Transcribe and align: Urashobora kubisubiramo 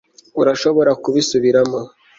Urashobora 0.41 0.91
kubisubiramo 1.03 1.79